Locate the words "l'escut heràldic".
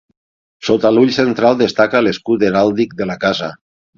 2.05-2.99